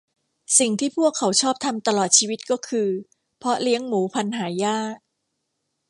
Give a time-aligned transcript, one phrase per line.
[0.59, 2.89] สิ่งที่พวกเขาชอบทำตลอดชีวิตก็คือ
[3.37, 4.97] เพาะเลี้ยงหมูพันธุ์หายาก